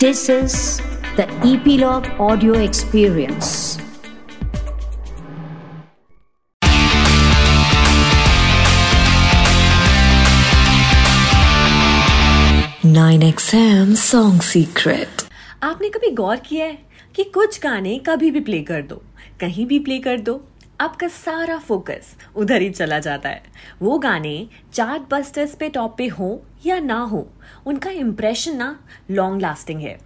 [0.00, 0.80] This is
[1.16, 3.78] the Epilogue Audio Experience.
[12.84, 15.24] Nine XM Song Secret.
[15.62, 16.78] आपने कभी गौर किया है
[17.16, 19.02] कि कुछ गाने कभी भी प्ले कर दो
[19.40, 20.40] कहीं भी प्ले कर दो
[20.80, 23.42] आपका सारा फोकस उधर ही चला जाता है।
[23.82, 27.26] वो गाने चार्ट बस्टर्स पे टॉप पे हो या ना हो,
[27.66, 28.78] उनका इम्प्रेशन ना
[29.10, 29.98] लॉन्ग लास्टिंग है।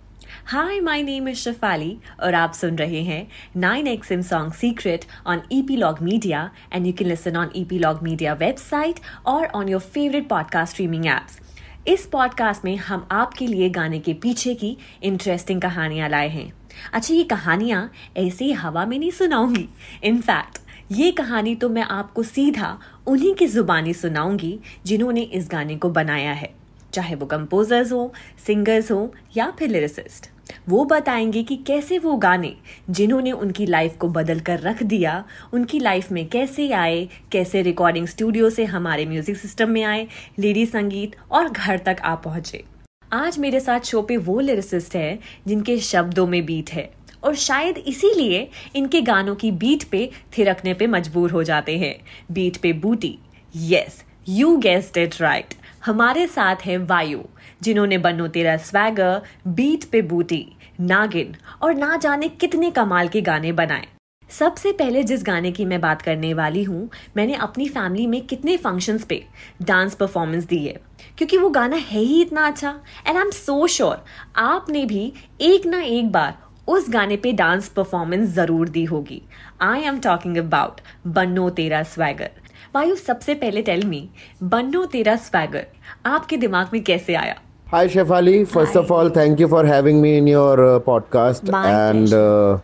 [0.46, 5.05] Hi my name is Shafali और आप सुन रहे हैं nine X M song secret
[5.27, 9.68] on E log media and you can listen on E log media website और on
[9.68, 11.41] your favourite podcast streaming apps
[11.88, 16.52] इस podcast में हम आपके लिए गाने के पीछे की इंटरेस्टिंग कहानियाँ लाए हैं।
[16.93, 19.68] अच्छा ये कहानियाँ ऐसे हवा में नहीं सुनाऊँगी।
[20.04, 20.59] इनफैक्ट
[20.92, 26.32] ये कहानी तो मैं आपको सीधा उन्हीं की जुबानी सुनाऊँगी जिन्होंने इस गाने को बनाया
[26.32, 26.52] है।
[26.92, 28.12] चाहे वो कंपोजर्स हो
[28.46, 30.28] सिंगर्स हो या फिर लिरिसिस्ट
[30.68, 32.54] वो बताएँगे कि कैसे वो गाने
[32.90, 38.07] जिन्होंने उनकी लाइफ को बदल कर रख दिया, उनकी लाइफ में कैसे आए, कैसे रिकॉर्डिंग
[38.07, 40.07] स्टूडियो से हमारे म्यूज़िक सिस्टम में आए
[40.38, 42.65] लेडी संगीत और घर तक आ पहुँचे।
[43.13, 46.90] आज मेरे साथ शो पे वो लिरिसिस्ट है जिनके शब्दों में बीट है।
[47.24, 51.95] और शायद इसीलिए इनके गानों की बीट पे थिरकने पे मजबूर हो जाते हैं।
[52.30, 53.18] Beat pe booty.
[53.54, 55.54] Yes you guessed it right
[55.87, 57.23] हमारे साथ है वायु,
[57.62, 60.46] जिन्होंने बनो तेरा स्वैगर बीट पे बूटी,
[60.80, 63.86] नागिन, और ना जाने कितने कमाल के गाने बनाए।
[64.31, 68.56] सबसे पहले जिस गाने की मैं बात करने वाली हूँ, मैंने अपनी फैमिली में कितने
[68.56, 69.22] फ़ंक्शंस पे
[69.62, 70.81] डांस परफॉर्मेंस दी है
[71.19, 72.70] क्योंकि वो गाना है ही इतना अच्छा।
[73.06, 74.04] And I am so sure
[74.36, 76.38] आपने भी एक ना एक बार
[76.69, 79.22] उस गाने पे डांस परफॉर्मेंस ज़रूर दी होगी।
[79.62, 82.31] I am talking about Banno Tera swagger
[82.75, 84.09] वायु सबसे पहले टेल मी
[84.43, 85.66] बन्नो तेरा स्वैगर
[86.06, 87.34] आपके दिमाग में कैसे आया?
[87.75, 91.50] Hi Shefali, first of all, thank you for having me in your uh, podcast.
[91.53, 92.59] My and uh,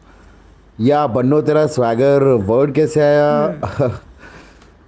[0.89, 3.91] yeah, बन्नो तेरा स्वैगर वर्ड कैसे आया?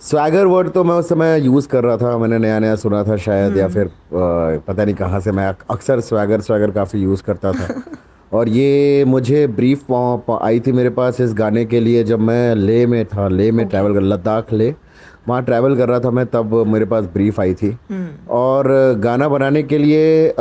[0.00, 3.16] स्वैगर वर्ड तो मैं उस समय यूज़ कर रहा था मैंने नया नया सुना था
[3.24, 7.52] शायद या फिर uh, पता नहीं कहाँ से मैं अक्सर स्वैगर स्वैगर काफ़ी यूज़ करता
[7.52, 7.82] था।
[8.32, 9.92] और ये मुझे ब्रीफ
[10.32, 13.66] आई थी मेरे पास इस गाने के लिए जब मैं ले में था ले में
[13.68, 14.74] ट्रैवल कर लद्दाख ले।
[15.28, 17.76] वहाँ ट्रैवल कर रहा था मैं तब मेरे पास ब्रीफ आई थी।
[18.30, 20.34] और गाना बनाने के लिए आ,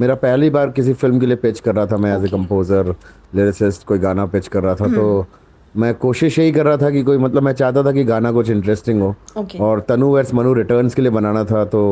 [0.00, 2.94] मेरा पहली बार किसी फ़िल्म के लिए पिच कर रहा था मैं एज ए कंपोजर
[3.34, 5.26] लिरिसिस्ट कोई गाना पिच कर रहा था। तो
[5.74, 8.50] मैं कोशिश यही कर रहा था कि कोई मतलब मैं चाहता था कि गाना कुछ
[8.50, 9.60] इंटरेस्टिंग हो। Okay.
[9.60, 11.82] और तनु वेट्स मनु रिटर्न्स के लिए बनाना था तो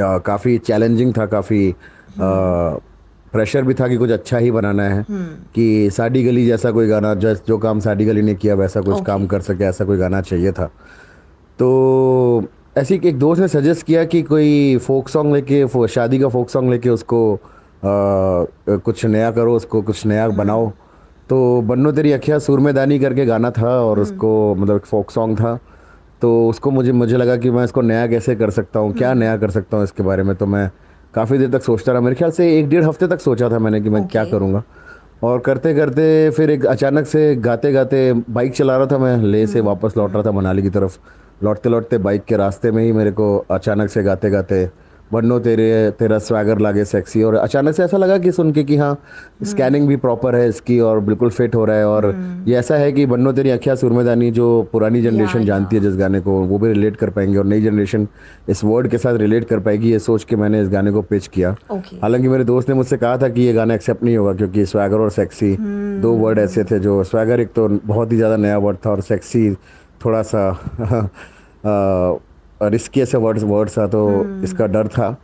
[0.00, 1.74] आ, काफ़ी चैलेंजिंग था काफ़ी
[3.32, 5.04] प्रेशर भी था कि कुछ अच्छा ही बनाना है
[5.54, 9.04] कि साडी गली जैसा कोई गाना जो जो काम साडी गली ने किया वैसा कुछ
[9.04, 10.66] काम कर सके ऐसा कोई गाना चाहिए था।
[11.58, 12.44] तो
[12.76, 16.70] ऐसे एक दोस्त ने सजेस्ट किया कि कोई फोक सॉन्ग लेके शादी का फोक सॉन्ग
[16.70, 17.38] लेके उसको आ,
[17.84, 20.70] कुछ नया करो उसको कुछ नया बनाओ।
[21.28, 25.38] तो बन्नो तेरी अखिया सुर में दानी करके गाना था और उसको मतलब फोक सॉन्ग
[25.40, 25.58] था।
[26.22, 29.36] तो उसको मुझे मुझे लगा कि मैं इसको नया कैसे कर सकता हूँ क्या नया
[29.36, 30.70] कर सकता हूँ इसके बारे में तो मैं
[31.14, 33.80] काफ़ी देर तक सोचता रहा। मेरे ख्याल से एक डेढ़ हफ़्ते तक सोचा था मैंने
[33.80, 34.12] कि मैं okay.
[34.12, 34.62] क्या करूँगा।
[35.22, 39.46] और करते करते फिर एक अचानक से गाते गाते बाइक चला रहा था मैं ले
[39.46, 40.98] से वापस लौट रहा था मनाली की तरफ़।
[41.44, 44.68] लौटते लौटते बाइक के रास्ते में ही मेरे को अचानक से गाते गाते
[45.12, 48.76] बन्नो तेरे तेरा स्वैगर लागे सेक्सी और अचानक से ऐसा लगा कि सुन के कि
[48.76, 48.96] हाँ
[49.44, 52.06] स्कैनिंग भी प्रॉपर है इसकी और बिल्कुल फिट हो रहा है और
[52.46, 56.20] ये ऐसा है कि बन्नो तेरी अखिया सुरमेदानी जो पुरानी जनरेशन जानती है जिस गाने
[56.20, 58.06] को वो भी रिलेट कर पाएँगे और नई जनरेशन
[58.48, 61.26] इस वर्ड के साथ रिलेट कर पाएगी ये सोच के मैंने इस गाने को पिच
[61.26, 61.54] किया.
[61.72, 64.96] हालाँकि मेरे दोस्त ने मुझसे कहा था कि ये गाना एक्सेप्ट नहीं होगा क्योंकि स्वैगर
[64.96, 65.56] और सेक्सी
[66.00, 69.00] दो वर्ड ऐसे थे जो स्वैगर एक तो बहुत ही ज़्यादा नया वर्ड था और
[69.00, 69.50] सेक्सी
[70.04, 71.08] थोड़ा सा
[72.62, 75.16] रिस्की ऐसे वर्ड्स वर्ड था तो इसका डर था।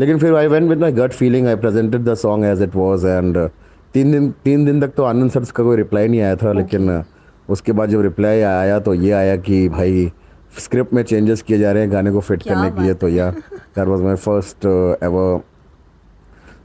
[0.00, 3.06] लेकिन फिर I went with my gut feeling I presented the song as it was
[3.06, 3.50] and
[3.94, 6.98] तीन दिन तीन दिन तक तो आनंद सर का कोई रिप्लाई नहीं आया था लेकिन
[6.98, 7.04] uh,
[7.48, 10.12] उसके बाद जब रिप्लाई आया तो ये आया कि भाई
[10.58, 13.30] स्क्रिप्ट में चेंजेस किए जा रहे हैं गाने को फिट करने के लिए तो या
[13.52, 14.66] that was my first
[15.02, 15.40] ever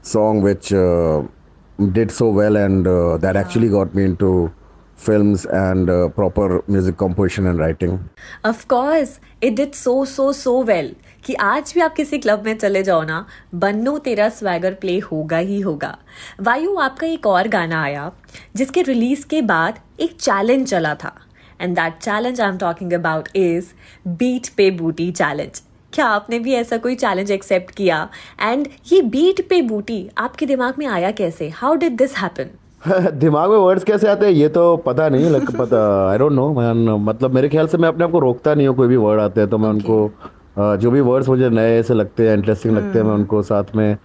[0.04, 4.50] song which uh, so well and and that actually got me into
[4.96, 7.98] films and uh, proper music composition and writing.
[8.46, 10.94] Of course it did so so so well
[11.24, 13.24] कि आज भी आप किसी club में चले जाओ ना
[13.54, 15.96] बन्नो तेरा स्वैगर प्ले होगा ही होगा।
[16.40, 18.10] वायु आपका एक और गाना आया
[18.56, 21.14] जिसके रिलीज़ के बाद एक चैलेंज चला था।
[21.60, 23.72] And that challenge I am talking about is
[24.08, 25.62] beat pe booty challenge
[25.92, 28.08] क्या आपने भी ऐसा कोई चैलेंज एक्सेप्ट किया?
[28.40, 31.48] एंड ये बीट पे बूटी आपके दिमाग में आया कैसे?
[31.48, 32.50] हाउ डिड दिस हैपन
[33.14, 34.32] दिमाग में वर्ड्स कैसे आते हैं?
[34.32, 35.80] ये तो पता नहीं लग पता
[36.10, 38.74] आई डोंट नो मैन मतलब मेरे ख्याल से मैं अपने आप को रोकता नहीं हूँ
[38.76, 42.28] कोई भी वर्ड आते हैं तो मैं उनको जो भी वर्ड्स मुझे नए ऐसे लगते
[42.28, 43.96] हैं इंटरेस्टिंग लगते हैं मैं उनको साथ में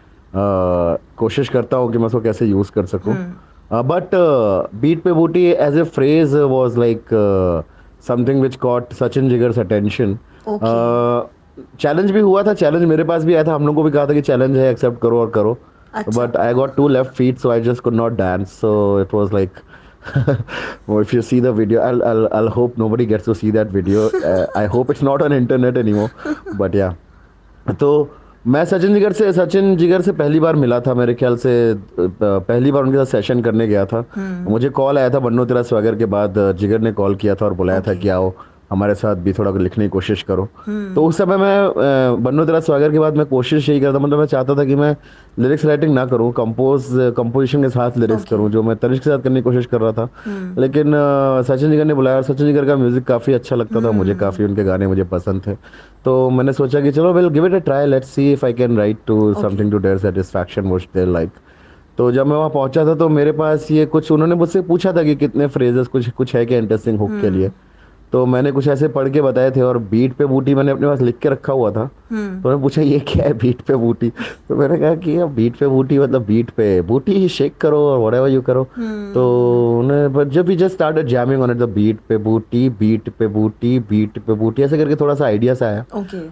[1.18, 3.15] कोशिश करता हूँ कि मैं उसको कैसे यूज़ कर सकूँ.
[3.71, 4.09] But
[4.81, 7.06] beat pe booty as a phrase was like
[8.07, 10.18] something which caught Sachin Jigar's attention
[11.79, 13.56] challenge भी हुआ था चैलेंज मेरे पास भी आया था.
[13.56, 15.57] हम लोग को भी कहा था कि चैलेंज है एक्सेप्ट करो और करो.
[15.98, 19.14] अच्छा। But I got two left feet so I just could not dance so it
[19.14, 19.50] was like
[21.04, 24.10] if you see the video I'll, I'll I'll hope nobody gets to see that video.
[24.30, 26.12] Uh, I hope it's not on internet anymore.
[26.62, 26.94] But yeah.
[27.80, 27.90] तो
[28.48, 31.54] मैं सचिन जिगर से सचिन जिगर से पहली बार मिला था मेरे ख्याल से
[32.00, 34.04] पहली बार उनके साथ सेशन करने गया था।
[34.50, 37.54] मुझे कॉल आया था बन्नो तेरा स्वागर के बाद जिगर ने कॉल किया था और
[37.54, 37.90] बुलाया okay.
[37.90, 38.34] था कि आओ।
[38.72, 40.48] हमारे साथ भी थोड़ा लिखने की कोशिश करो।
[40.96, 44.25] तो उस समय मैं बन्नो तेरा स्वागर के बाद मैं कोशिश यही करता मतलब मैं
[44.25, 44.96] चाहता था कि मैं
[45.40, 46.86] लिरिक्स राइटिंग ना करूँ कंपोज
[47.18, 48.30] कंपोजिशन के साथ लिरिक्स okay.
[48.30, 50.10] करूँ जो मैं तनिष्क के साथ करने की कोशिश कर रहा था।
[50.60, 53.92] लेकिन अ, सचिन जिगर ने बुलाया और सचिन जिगर का म्यूज़िक काफ़ी अच्छा लगता था
[53.92, 55.56] मुझे काफ़ी उनके गाने मुझे पसंद थे।
[56.06, 58.78] तो मैंने सोचा कि चलो will give it a try let's see if I can
[58.78, 61.30] write to something to their satisfaction which they like
[61.98, 65.04] तो जब मैं वहाँ पहुँचा था तो मेरे पास ये कुछ उन्होंने मुझसे पूछा था
[65.04, 67.52] कि कितने फ्रेजेस कुछ कुछ है क्या इंटरेस्टिंग हुक के लिए।
[68.13, 71.01] तो मैंने कुछ ऐसे पढ़ के बताए थे और बीट पे बूटी मैंने अपने पास
[71.01, 74.09] लिख के रखा हुआ था। तो उन्होंने पूछा ये क्या है बीट पे बूटी?
[74.50, 78.00] तो मैंने कहा कि यार बीट पे बूटी मतलब बीट पे बूटी शेक करो और
[78.00, 78.63] व्हाटएवर यू करो।
[79.13, 79.25] तो
[79.80, 83.27] उन्हें but जब भी just started jamming on it the beat pe booty beat पे
[83.27, 85.86] बूटी बीट पे बूटी ऐसे करके थोड़ा सा आइडिया सा आया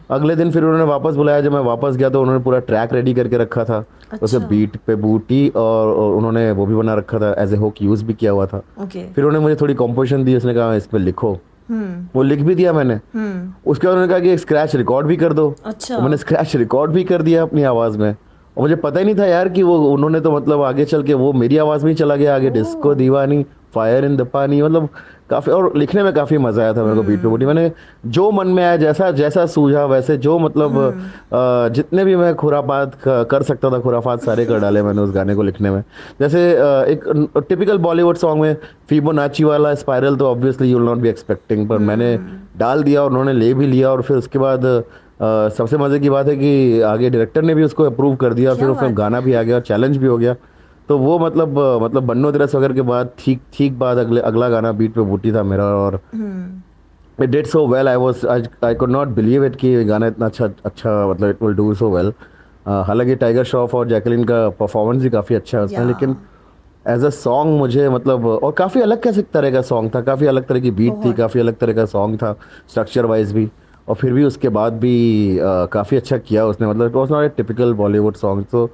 [0.09, 3.13] अगले दिन फिर उन्होंने वापस बुलाया। जब मैं वापस गया तो उन्होंने पूरा ट्रैक रेडी
[3.13, 3.83] करके रखा था।
[4.21, 8.05] उसे बीट पे बूटी और, उन्होंने वो भी बना रखा था एज ए होक यूज़
[8.05, 11.31] भी किया हुआ था। फिर उन्होंने मुझे थोड़ी कॉम्पोजिशन दी उसने कहा इस पे लिखो।
[11.31, 12.95] हम्म वो लिख भी दिया मैंने।
[13.65, 16.55] उसके बाद उन्होंने कहा कि एक स्क्रैच रिकॉर्ड भी कर दो। अच्छा। तो मैंने स्क्रैच
[16.55, 19.63] रिकॉर्ड भी कर दिया अपनी आवाज़ में। और मुझे पता ही नहीं था यार कि
[19.63, 22.49] वो उन्होंने तो मतलब आगे चल के वो मेरी आवाज़ में ही चला गया आगे
[22.49, 24.89] disco Deewani fire in the paani मतलब
[25.29, 27.71] काफ़ी और लिखने में काफ़ी मज़ा आया था मेरे को बीट पे बूटी मैंने
[28.05, 30.77] जो मन में आया जैसा जैसा सूझा वैसे जो मतलब
[31.33, 35.11] अ, जितने भी मैं खुरापात क- कर सकता था खुराफात सारे कर डाले मैंने उस
[35.15, 35.83] गाने को लिखने में।
[36.19, 36.41] जैसे
[36.91, 38.55] एक टिपिकल बॉलीवुड सॉन्ग में
[38.89, 42.15] फीबो नाची वाला स्पायरल तो obviously you will not be expecting पर मैंने
[42.57, 44.61] डाल दिया और उन्होंने ले भी लिया और फिर उसके बाद
[45.57, 48.69] सबसे मज़े की बात है कि आगे डायरेक्टर ने भी उसको अप्रूव कर दिया फिर
[48.69, 50.35] उसमें गाना भी आ गया और चैलेंज भी हो गया।
[50.89, 54.71] तो वो मतलब मतलब बन्नो तेरा सगर के बाद ठीक ठीक बाद अगले अगला गाना
[54.81, 58.25] बीट पे बूटी था मेरा और it did so well I was
[58.63, 61.89] I could not believe it कि गाना इतना अच्छा अच्छा मतलब it will do so
[61.95, 62.13] well
[62.67, 65.87] हालाँकि टाइगर श्रॉफ और जैकलिन का परफॉर्मेंस भी काफ़ी अच्छा है उसमें Yeah.
[65.87, 66.15] लेकिन
[66.85, 70.45] एज अ सॉन्ग मुझे मतलब और काफ़ी अलग कैसे तरह का सॉन्ग था काफ़ी अलग
[70.47, 72.31] तरह की बीट थी काफ़ी अलग तरह का सॉन्ग था
[72.69, 73.49] स्ट्रक्चर वाइज भी
[73.87, 74.95] और फिर भी उसके बाद भी
[75.73, 78.65] काफ़ी अच्छा किया उसने मतलब it was not a typical Bollywood song तो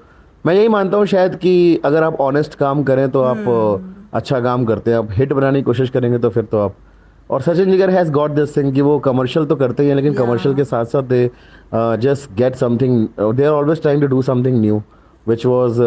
[0.45, 4.65] मैं यही मानता हूँ शायद कि अगर आप ऑनेस्ट काम करें तो आप अच्छा काम
[4.65, 6.75] करते हैं। आप हिट बनाने की कोशिश करेंगे तो फिर तो आप
[7.29, 10.13] और Sachin Jigar has got this thing कि वो कमर्शियल तो करते ही हैं लेकिन
[10.13, 11.29] कमर्शियल के साथ साथ they
[11.75, 14.81] just get something they are always trying to do something new
[15.27, 15.81] which was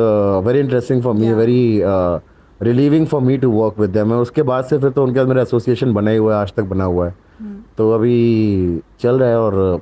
[0.47, 1.83] very interesting for me very
[2.63, 5.43] relieving for me to work with with उसके बाद से फिर तो उनके साथ मेरा
[5.43, 7.15] एसोसिएशन बना ही हुआ है आज तक बना हुआ है।
[7.79, 9.81] तो अभी चल रहा है और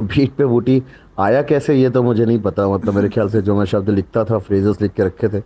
[0.00, 0.82] बीट पे बूटी
[1.18, 4.24] आया कैसे ये तो मुझे नहीं पता मतलब मेरे ख्याल से जो मैं शब्द लिखता
[4.24, 5.40] था फ्रेजेस लिख के रखे थे।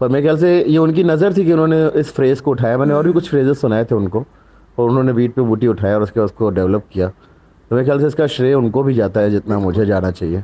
[0.00, 2.94] पर मेरे ख्याल से ये उनकी नज़र थी कि उन्होंने इस फ्रेज को उठाया। मैंने
[2.94, 4.24] और भी कुछ फ्रेजेस सुनाए थे उनको,
[4.78, 8.06] और उन्होंने बीट पे बूटी उठाया और उसके उसको डेवलप किया। तो मेरे ख्याल से
[8.06, 10.42] इसका श्रेय उनको भी जाता है, जितना मुझे जाना चाहिए।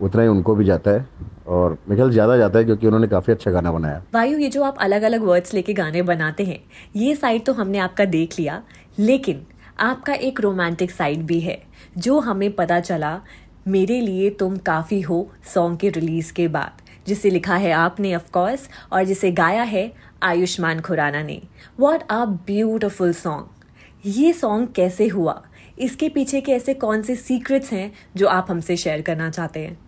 [0.00, 1.06] उतना ही उनको भी जाता है,
[1.46, 4.62] और मेरे ख्याल ज़्यादा जाता है क्योंकि उन्होंने काफ़ी अच्छा गाना बनाया। वायु ये जो
[4.62, 6.58] आप अलग अलग वर्ड्स लेके गाने बनाते हैं,
[6.96, 8.62] ये साइड तो हमने आपका देख लिया,
[8.98, 9.42] लेकिन
[9.80, 11.58] आपका एक रोमांटिक साइड भी है,
[11.98, 13.20] जो हमें पता चला
[13.66, 18.30] मेरे लिए तुम काफ़ी हो सॉन्ग के रिलीज़ के बाद। जिसे लिखा है आपने ऑफ़
[18.32, 19.92] कोर्स और जिसे गाया है
[20.22, 21.40] आयुष्मान खुराना ने।
[21.80, 25.40] व्हाट आ ब्यूटिफुल सॉन्ग ये सॉन्ग कैसे हुआ?
[25.78, 29.78] इसके पीछे के ऐसे कौन से सीक्रेट्स हैं जो आप हमसे शेयर करना चाहते हैं?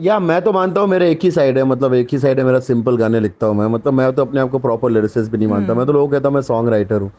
[0.00, 2.44] या मैं तो मानता हूँ मेरा एक ही साइड है मतलब एक ही साइड है
[2.44, 5.38] मेरा सिंपल गाने लिखता हूँ मैं। मतलब मैं तो अपने आप को प्रॉपर लिरिसिस्ट भी
[5.38, 7.10] नहीं मानता। मैं तो लोगों कहता हूँ मैं सॉन्ग राइटर हूँ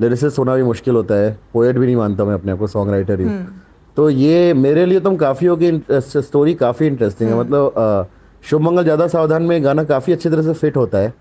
[0.00, 2.90] लिरिसिस्ट होना भी मुश्किल होता है पोएट भी नहीं मानता मैं अपने आप को सॉन्ग
[2.90, 3.62] राइटर ही। हूँ
[3.96, 8.08] तो ये मेरे लिए तुम काफ़ी होगी स्टोरी काफ़ी इंटरेस्टिंग है। मतलब
[8.44, 11.12] शुभ मंगल ज़्यादा सावधान में गाना काफ़ी अच्छी तरह से फिट होता है।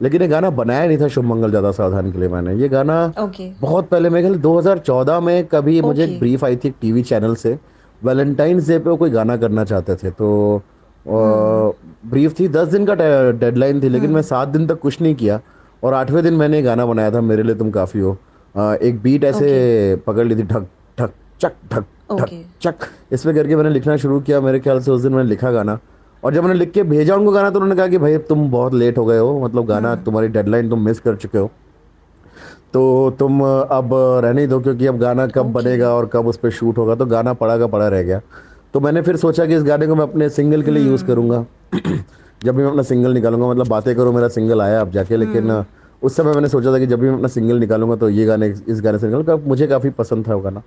[0.00, 3.04] लेकिन ये गाना बनाया नहीं था शुभ मंगल ज़्यादा सावधान के लिए मैंने। ये गाना
[3.20, 7.34] ओके। बहुत पहले मेरे ख्याल 2014 में कभी मुझे एक ब्रीफ आई थी टीवी चैनल
[7.36, 7.58] से।
[8.02, 10.62] वैलेंटाइंस डे पे वो कोई गाना करना चाहते थे तो
[11.06, 15.40] ब्रीफ थी। दस दिन का डेडलाइन थी लेकिन मैं सात दिन तक कुछ नहीं किया।
[15.82, 18.16] और आठवें दिन मैंने ये गाना बनाया था मेरे लिए तुम काफ़ी हो।
[18.54, 20.66] एक बीट ऐसे पकड़ ली थी ठक
[21.40, 22.36] चक ठक Okay.
[22.62, 25.78] चक। इसमें करके मैंने लिखना शुरू किया मेरे ख्याल से उस दिन मैंने लिखा गाना।
[26.22, 28.74] और जब मैंने लिख के भेजा उनको गाना तो उन्होंने कहा कि भाई तुम बहुत
[28.74, 31.50] लेट हो गए हो। मतलब गाना तुम्हारी डेडलाइन तुम मिस कर चुके हो।
[32.72, 33.90] तो तुम अब
[34.24, 37.06] रहने ही दो क्योंकि अब गाना कब बनेगा और कब उस पर शूट होगा। तो
[37.06, 38.20] गाना पड़ा का पड़ा रह गया।
[38.74, 41.44] तो मैंने फिर सोचा कि इस गाने को मैं अपने सिंगल के लिए यूज़ करूँगा।
[42.44, 45.64] जब भी मैं अपना सिंगल निकालूँगा मतलब बातें करो मेरा सिंगल आया अब जाके लेकिन
[46.02, 48.54] उस समय मैंने सोचा था कि जब भी मैं अपना सिंगल निकालूँगा तो ये गाने
[48.68, 50.62] इस गाने से निकालूँगा। मुझे काफ़ी पसंद था वो गाना।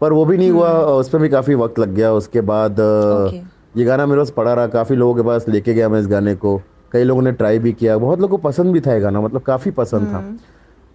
[0.00, 3.42] पर वो भी नहीं हुआ उस पर भी काफ़ी वक्त लग गया। उसके बाद Okay.
[3.76, 6.34] ये गाना मेरे पास पड़ा रहा काफ़ी लोगों के पास लेके गया मैं इस गाने
[6.34, 6.60] को।
[6.92, 9.42] कई लोगों ने ट्राई भी किया बहुत लोगों को पसंद भी था ये गाना मतलब
[9.42, 10.20] काफ़ी पसंद था।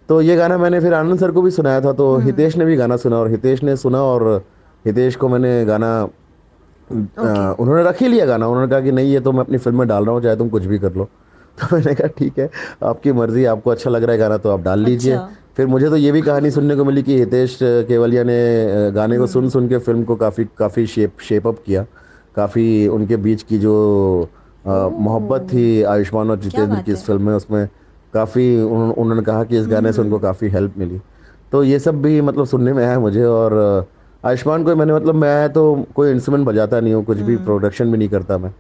[0.10, 2.76] तो ये गाना मैंने फिर आनंद सर को भी सुनाया था तो हितेश ने भी
[2.76, 4.24] गाना सुना और हितेश ने सुना और
[4.86, 9.20] हितेश को मैंने गाना अ, उन्होंने रख ही लिया गाना। उन्होंने कहा कि नहीं ये
[9.20, 11.04] तो मैं अपनी फ़िल्म में डाल रहा हूँ चाहे तुम कुछ भी कर लो।
[11.60, 12.50] तो मैंने कहा ठीक है
[12.84, 15.90] आपकी मर्ज़ी आपको अच्छा लग रहा है गाना तो आप डाल लीजिए। अच्छा। फिर मुझे
[15.90, 19.68] तो ये भी कहानी सुनने को मिली कि हितेश केवलिया ने गाने को सुन सुन
[19.70, 21.86] के फ़िल्म को काफ़ी काफ़ी शेप शेप अप किया।
[22.36, 23.74] काफ़ी उनके बीच की जो
[24.66, 27.68] मोहब्बत थी आयुष्मान और जितेंद्र की इस फ़िल्म में उसमें
[28.14, 31.00] काफ़ी उन्होंने उन्होंने कहा कि इस गाने से उनको काफ़ी हेल्प मिली।
[31.52, 33.88] तो ये सब भी मतलब सुनने में आया मुझे और
[34.24, 35.64] आयुष्मान को मैंने मतलब मैं तो
[35.96, 38.52] कोई इंस्ट्रूमेंट बजाता नहीं हूँ कुछ भी प्रोडक्शन भी नहीं करता मैं।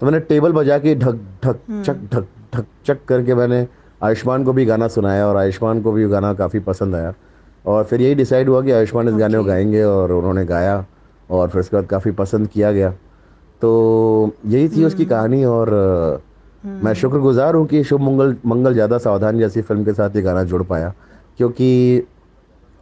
[0.00, 3.66] तो मैंने टेबल बजा के ढक ढक चक ढक ढक चक करके मैंने
[4.04, 7.12] आयुष्मान को भी गाना सुनाया और आयुष्मान को भी गाना काफ़ी पसंद आया।
[7.64, 10.84] और फिर यही डिसाइड हुआ कि आयुष्मान इस गाने को गाएँगे और उन्होंने गाया
[11.30, 12.90] और फिर उसके बाद काफ़ी पसंद किया गया।
[13.62, 15.70] तो यही थी उसकी कहानी और
[16.64, 20.42] मैं शुक्रगुजार हूँ कि शुभ मंगल मंगल ज़्यादा सावधान जैसी फ़िल्म के साथ ये गाना
[20.44, 20.92] जुड़ पाया।
[21.38, 22.02] क्योंकि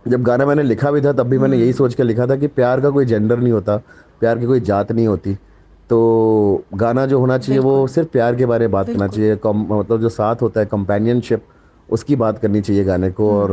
[0.07, 2.47] जब गाना मैंने लिखा भी था तब भी मैंने यही सोच के लिखा था कि
[2.49, 3.77] प्यार का कोई जेंडर नहीं होता
[4.21, 5.37] प्यार की कोई जात नहीं होती।
[5.93, 9.67] तो गाना जो होना चाहिए वो सिर्फ़ प्यार के बारे में बात करना चाहिए कम
[9.71, 11.43] मतलब जो साथ होता है कंपेनियनशिप
[11.89, 13.53] उसकी बात करनी चाहिए गाने को और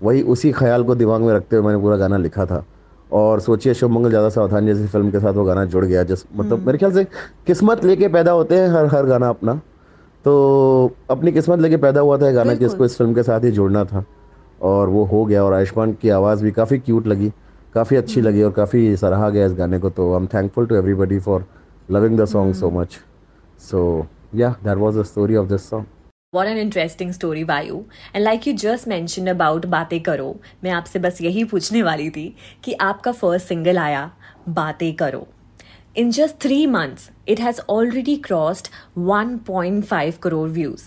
[0.00, 2.64] वही उसी ख्याल को दिमाग में रखते हुए मैंने पूरा गाना लिखा था।
[3.10, 6.24] और सोचिए शुभ मंगल ज़्यादा सावधान जैसी फ़िल्म के साथ वो गाना जुड़ गया जिस
[6.36, 7.04] मतलब मेरे ख्याल से
[7.46, 9.54] किस्मत लेके पैदा होते हैं हर हर गाना अपना।
[10.24, 10.32] तो
[11.10, 13.84] अपनी किस्मत लेके पैदा हुआ था गाना कि इसको इस फ़िल्म के साथ ही जुड़ना
[13.84, 14.04] था।
[14.62, 17.32] और वो हो गया और आयुष्मान की आवाज़ भी काफ़ी क्यूट लगी
[17.74, 20.74] काफ़ी अच्छी लगी और काफ़ी सराहा गया इस गाने को। तो I am thankful to
[20.74, 21.44] everybody for
[21.90, 22.98] loving the song so much
[23.70, 25.86] so yeah that was the story of this song
[26.36, 27.76] What an interesting story, Vayu.
[28.14, 32.34] And like you just mentioned about बातें करो मैं आपसे बस यही पूछने वाली थी
[32.64, 34.10] कि आपका फ़र्स्ट सिंगल आया
[34.48, 35.26] बातें करो
[35.98, 38.68] In just three months, it has already crossed
[38.98, 40.82] 1.5 crore views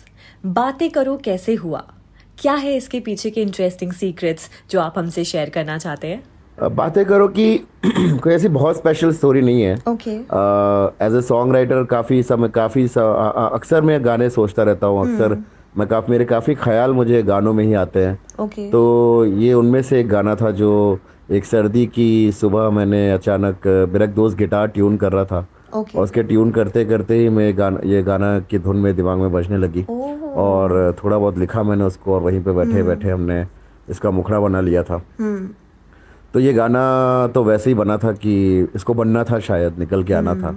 [0.45, 1.93] बातें करो कैसे हुआ?
[2.39, 6.23] क्या है इसके पीछे के इंटरेस्टिंग सीक्रेट्स जो आप हमसे शेयर करना चाहते हैं?
[6.57, 12.21] बातें करो कि कोई ऐसी बहुत स्पेशल स्टोरी नहीं है। एज ए सॉन्ग राइटर काफ़ी
[12.23, 15.37] समय काफ़ी अक्सर मैं गाने सोचता रहता हूँ अक्सर
[15.77, 19.81] मैं काफ़ी मेरे काफ़ी ख्याल मुझे गानों में ही आते हैं। ओके तो ये उनमें
[19.81, 20.99] से एक गाना था जो
[21.31, 26.03] एक सर्दी की सुबह मैंने अचानक मेरा दोस्त गिटार ट्यून कर रहा था। ओके और
[26.03, 29.57] उसके ट्यून करते करते ही मैं गाना ये गाना की धुन में दिमाग में बजने
[29.57, 30.35] लगी। oh.
[30.37, 33.45] और थोड़ा बहुत लिखा मैंने उसको और वहीं पे बैठे बैठे हमने
[33.89, 35.01] इसका मुखड़ा बना लिया था।
[36.33, 36.81] तो ये गाना
[37.33, 38.33] तो वैसे ही बना था कि
[38.75, 40.55] इसको बनना था शायद निकल के आना था।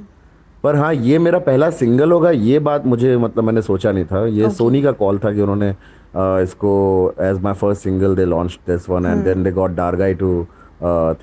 [0.65, 4.25] पर हाँ ये मेरा पहला सिंगल होगा ये बात मुझे मतलब मैंने सोचा नहीं था।
[4.27, 5.71] ये सोनी का कॉल था कि उन्होंने
[6.43, 6.71] इसको
[7.21, 10.31] as my first single they launch this one and then they got डारगाई to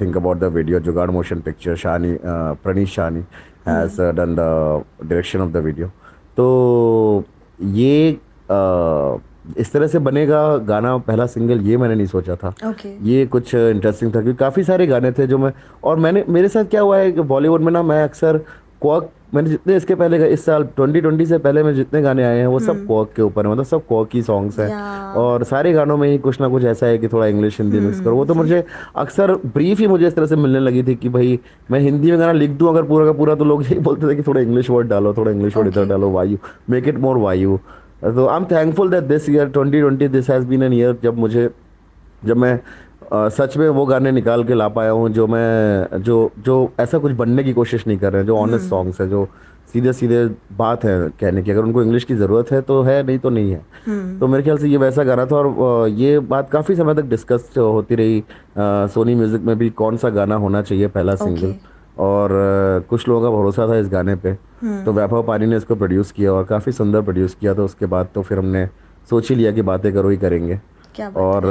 [0.02, 2.16] think about the video Jugaad motion picture Shani
[2.64, 3.24] Pranish Shani
[3.68, 5.88] has done the direction of the video
[6.38, 7.24] तो
[7.60, 9.18] ये अ,
[9.58, 13.54] इस तरह से बनेगा गाना पहला सिंगल ये मैंने नहीं सोचा था। ओके। ये कुछ
[13.56, 15.52] इंटरेस्टिंग था क्योंकि काफ़ी सारे गाने थे जो मैं
[15.84, 18.38] और मैंने मेरे साथ क्या हुआ है कि बॉलीवुड में ना मैं अक्सर
[18.82, 22.48] क्वॉक मैंने जितने इसके पहले इस साल 2020 से पहले में जितने गाने आए हैं
[22.48, 24.70] वो सब कॉक के ऊपर है मतलब सब कॉक की सॉन्ग्स हैं
[25.16, 28.00] और सारे गानों में ही कुछ ना कुछ ऐसा है कि थोड़ा इंग्लिश हिंदी मिक्स
[28.00, 28.64] करो। वो तो मुझे
[28.96, 31.40] अक्सर ब्रीफ ही मुझे इस तरह से मिलने लगी थी कि भाई
[31.72, 34.16] मैं हिंदी में गाना लिख दूँ अगर पूरा का पूरा तो लोग यही बोलते थे
[34.16, 36.38] कि थोड़ा इंग्लिश वर्ड डालो थोड़ा इंग्लिश वर्ड इधर डालो वायु
[36.70, 37.58] मेक इट मोर वायु।
[38.02, 41.50] तो I am thankful that this year 2020 this has been an year जब मुझे
[42.26, 42.60] जब मैं
[43.12, 46.98] अ, सच में वो गाने निकाल के ला पाया हूँ जो मैं जो जो ऐसा
[46.98, 49.28] कुछ बनने की कोशिश नहीं कर रहे हैं जो ऑनेस्ट सॉन्ग्स है जो
[49.74, 50.26] सीधे सीधे
[50.58, 53.52] बात है कहने की। अगर उनको इंग्लिश की ज़रूरत है तो है नहीं तो नहीं
[53.52, 53.62] है।
[54.20, 57.50] तो मेरे ख्याल से ये वैसा गाना था और ये बात काफ़ी समय तक डिस्कस
[57.58, 58.24] होती रही। अ,
[58.94, 61.54] सोनी म्यूज़िक में भी कौन सा गाना होना चाहिए पहला सिंगल
[62.02, 62.30] और
[62.90, 64.34] कुछ लोगों का भरोसा था इस गाने पे।
[64.86, 68.08] तो वैभव पानी ने इसको प्रोड्यूस किया और काफ़ी सुंदर प्रोड्यूस किया तो उसके बाद
[68.16, 68.66] तो फिर हमने
[69.10, 70.60] सोच ही लिया कि बातें करो ही करेंगे।
[70.96, 71.44] क्या और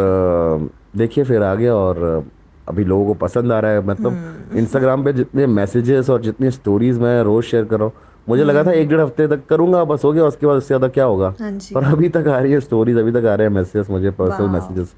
[0.97, 2.25] देखिए फिर आ गया और
[2.69, 6.99] अभी लोगों को पसंद आ रहा है मतलब इंस्टाग्राम पे जितने मैसेजेस और जितनी स्टोरीज
[6.99, 7.93] मैं रोज शेयर कर रहा हूँ
[8.29, 10.89] मुझे लगा था एक डेढ़ हफ़्ते तक करूँगा बस हो गया उसके बाद उससे ज़्यादा
[10.89, 11.35] क्या होगा?
[11.41, 14.11] हाँ पर अभी तक आ रही है स्टोरीज अभी तक आ रहे हैं मैसेजेस मुझे
[14.13, 14.95] पर्सनल मैसेजेस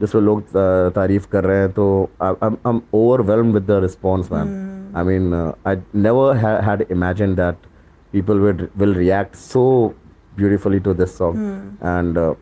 [0.00, 0.42] जिसमें लोग
[0.94, 1.86] तारीफ़ कर रहे हैं तो
[2.22, 4.48] I am overwhelmed with the response ma'am
[4.96, 5.34] I mean
[5.66, 7.56] I never had imagine that
[8.14, 9.60] people will will react so
[10.40, 11.38] beautifully to this song.
[11.92, 12.34] And uh,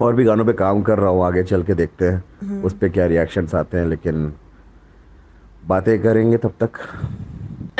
[0.00, 2.88] और भी गानों पे काम कर रहा हूँ आगे चल के देखते हैं। उस पे
[2.88, 4.32] क्या रिएक्शंस आते हैं लेकिन
[5.66, 6.78] बातें करेंगे तब तक।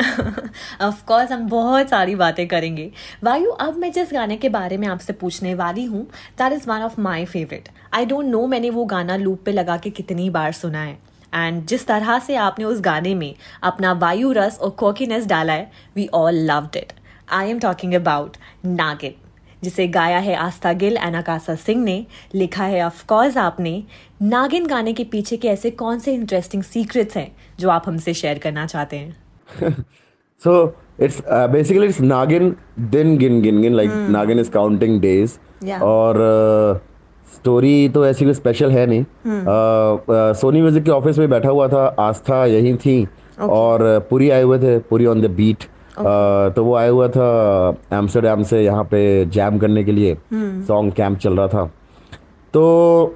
[0.81, 2.91] ऑफ़ कोर्स हम बहुत सारी बातें करेंगे।
[3.23, 6.03] वायु अब मैं जिस गाने के बारे में आपसे पूछने वाली हूँ
[6.37, 9.77] that is one of my favourite I don't know मैंने वो गाना लूप पे लगा
[9.77, 10.97] के कितनी बार सुना है।
[11.33, 15.71] एंड जिस तरह से आपने उस गाने में अपना वायु रस और कोकीनेस डाला है
[15.95, 16.93] we all loved it
[17.31, 19.13] I am talking about Nagin
[19.63, 23.83] जिसे गाया है आस्था गिल एंड आकाशा सिंह ने लिखा है ऑफकोर्स आपने।
[24.21, 28.37] नागिन गाने के पीछे के ऐसे कौन से इंटरेस्टिंग सीक्रेट्स हैं जो आप हमसे शेयर
[28.37, 29.85] करना चाहते हैं?
[30.43, 35.37] So it's uh, basically it's Nagin then Gin Gin Gin like Nagin is counting days.
[35.61, 35.81] Yeah.
[35.81, 36.15] और
[37.33, 39.03] स्टोरी तो ऐसी कोई स्पेशल है नहीं।
[40.35, 43.49] सोनी म्यूज़िक के ऑफ़िस में बैठा हुआ था आस्था यही थी okay.
[43.49, 45.63] और पुरी आए हुए थे पुरी ऑन द बीट
[46.55, 47.27] तो वो आया हुआ था
[47.93, 51.65] एम्स्टरडेम से यहाँ पे जैम करने के लिए। सॉन्ग कैंप चल रहा था।
[52.53, 53.15] तो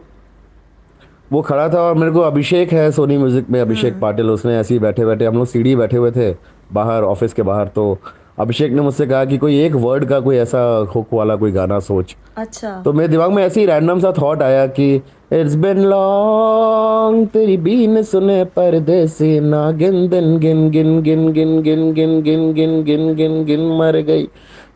[1.31, 4.74] वो खड़ा था और मेरे को अभिषेक है सोनी म्यूज़िक में अभिषेक पाटिल उसने ऐसे
[4.74, 6.31] ही बैठे बैठे हम लोग सीढ़ी बैठे हुए थे
[6.74, 7.98] बाहर ऑफ़िस के बाहर तो
[8.37, 10.61] अभिषेक ने मुझसे कहा कि कोई एक वर्ड का कोई ऐसा
[10.95, 14.41] हुक वाला कोई गाना सोच अच्छा तो मेरे दिमाग में ऐसे ही रैंडम सा थॉट
[14.41, 14.93] आया कि
[15.33, 21.91] इट्स बिन लॉन्ग तेरी बीन सुने परदेसी ना गिन दिन गिन गिन गिन गिन गिन
[21.93, 24.27] गिन गिन गिन गिन गिन गिन मर गई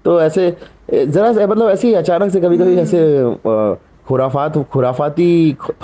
[0.05, 0.49] तो ऐसे
[0.93, 2.99] जरा सा मतलब ऐसे ही अचानक से कभी कभी ऐसे
[4.07, 5.25] खुराफात खुराफाती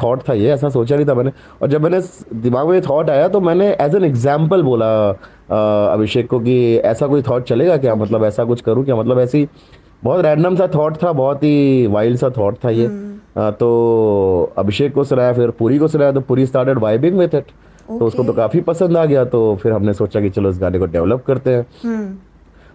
[0.04, 2.00] थॉट था ये ऐसा सोचा नहीं था मैंने और जब मैंने
[2.42, 5.16] दिमाग में थॉट आया तो मैंने एज एन एग्ज़ाम्पल बोला अ,
[5.50, 7.96] अभिषेक को कि ऐसा कोई थॉट चलेगा क्या?
[7.96, 8.96] मतलब ऐसा कुछ करूँ क्या?
[8.96, 9.48] मतलब ऐसी
[10.04, 12.86] बहुत रैंडम सा थॉट था बहुत ही वाइल्ड सा थॉट था ये।
[13.38, 17.46] आ, तो अभिषेक को सुनाया फिर पूरी को सुनाया तो पूरी स्टार्टेड वाइबिंग विथ इट
[17.90, 20.80] तो उसको तो काफ़ी पसंद आ गया तो फिर हमने सोचा कि चलो इस गाने
[20.80, 21.66] को डेवलप करते हैं।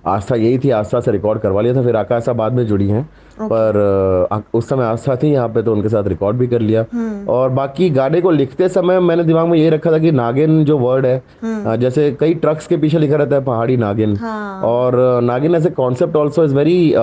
[0.05, 3.09] आस्था यही थी आस्था से रिकॉर्ड करवा लिया था फिर आकाशा बाद में जुड़ी हैं।
[3.43, 6.85] पर उस समय आस्था थी यहाँ पे तो उनके साथ रिकॉर्ड भी कर लिया।
[7.29, 10.79] और बाकी गाने को लिखते समय मैंने दिमाग में ये रखा था कि नागिन जो
[10.79, 14.17] वर्ड है जैसे कई ट्रक्स के पीछे लिखा रहता है पहाड़ी नागिन।
[14.65, 16.95] और naagin as a concept also is very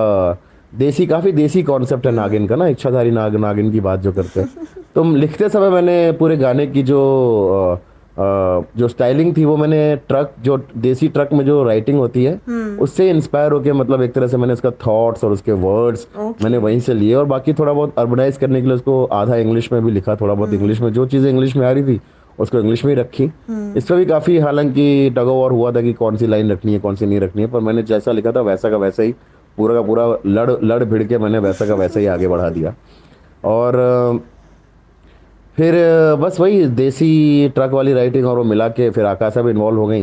[0.72, 4.40] desi काफ़ी देसी कॉन्सेप्ट है नागिन का ना इच्छाधारी नाग नागिन की बात जो करते
[4.40, 6.98] हैं। तो लिखते समय मैंने पूरे गाने की जो
[8.20, 12.34] जो स्टाइलिंग थी वो मैंने ट्रक जो देसी ट्रक में जो राइटिंग होती है
[12.80, 16.80] उससे इंस्पायर होके मतलब एक तरह से मैंने उसका थॉट्स और उसके वर्ड्स मैंने वहीं
[16.80, 19.90] से लिए और बाकी थोड़ा बहुत अर्बनाइज करने के लिए उसको आधा इंग्लिश में भी
[19.90, 22.00] लिखा थोड़ा बहुत इंग्लिश में जो चीज़ें इंग्लिश में आ रही थी
[22.38, 23.30] उसको इंग्लिश में ही रखी।
[23.76, 26.94] इसका भी काफ़ी हालाँकि टग और हुआ था कि कौन सी लाइन रखनी है कौन
[26.94, 29.12] सी नहीं रखनी है पर मैंने जैसा लिखा था वैसा का वैसा ही
[29.58, 32.74] पूरा का पूरा लड़ लड़ भिड़ के मैंने वैसा का वैसा ही आगे बढ़ा दिया।
[33.44, 34.20] और
[35.58, 35.74] फिर
[36.20, 39.86] बस वही देसी ट्रक वाली राइटिंग और वो मिला के फिर आकाशा भी इन्वॉल्व हो
[39.86, 40.02] गई।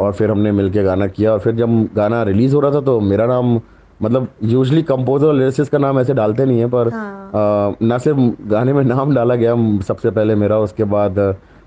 [0.00, 2.98] और फिर हमने मिलके गाना किया और फिर जब गाना रिलीज़ हो रहा था तो
[3.00, 3.60] मेरा नाम
[4.02, 8.20] मतलब यूजली कंपोजर और लिरिसिस्ट का नाम ऐसे डालते नहीं है पर अ, ना सिर्फ़
[8.48, 9.54] गाने में नाम डाला गया
[9.88, 11.18] सबसे पहले मेरा उसके बाद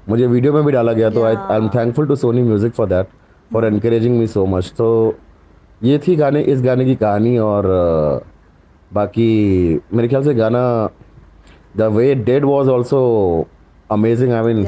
[0.10, 2.88] मुझे वीडियो में भी डाला गया तो I I am thankful to Sony Music for
[2.88, 3.08] that
[3.54, 4.88] for encouraging me so much तो
[5.84, 7.68] ये थी गाने इस गाने की कहानी और
[8.94, 9.30] बाकी
[9.94, 10.62] मेरे ख्याल से गाना
[11.78, 13.00] the way that was also
[13.92, 14.64] amazing I mean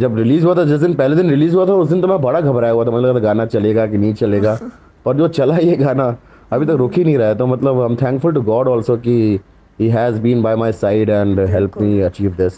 [0.00, 2.20] जब रिलीज़ हुआ था जिस दिन पहले दिन रिलीज़ हुआ था उस दिन तो मैं
[2.22, 4.58] बड़ा घबराया हुआ था। मतलब लगा गाना चलेगा कि नहीं चलेगा?
[5.04, 6.16] पर जो चला ये गाना
[6.52, 8.96] अभी तक रुक ही नहीं रहा है। तो मतलब I am thankful to God also
[8.96, 9.40] कि
[9.80, 12.52] he has been by my side and help me achieve this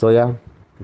[0.00, 0.26] so yeah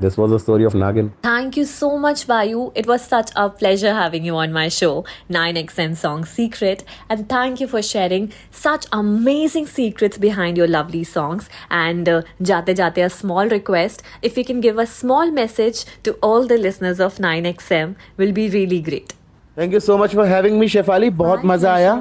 [0.00, 2.62] this was the story of Naagin Thank you so much, Vayu.
[2.82, 4.92] It was such a pleasure having you on my show,
[5.36, 6.84] 9XM Song Secret.
[7.14, 8.28] And thank you for sharing
[8.62, 11.48] such amazing secrets behind your lovely songs.
[11.82, 12.18] And uh,
[12.50, 16.60] jate jate, a small request if you can give a small message to all the
[16.66, 19.16] listeners of 9XM, will be really great.
[19.58, 21.92] Thank you so much for having me Shefali बहुत मज़ा आया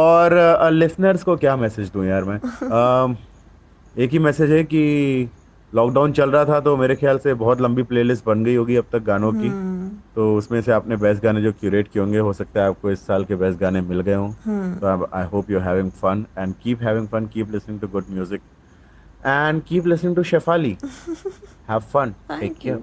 [0.00, 0.34] और
[0.72, 3.16] listeners को क्या message दूँ यार मैं um,
[3.98, 4.82] एक ही मैसेज है कि
[5.72, 8.84] लॉकडाउन चल रहा था तो मेरे ख्याल से बहुत लंबी प्लेलिस्ट बन गई होगी अब
[8.92, 9.50] तक गानों की।
[10.14, 13.06] तो उसमें से आपने बेस्ट गाने जो क्यूरेट किए होंगे हो सकता है आपको इस
[13.06, 14.30] साल के बेस्ट गाने मिल गए हों।
[14.76, 18.40] तो I hope you having fun and keep having fun keep listening to good music
[19.26, 20.76] and keep listening to Shefali
[21.68, 22.82] have fun take care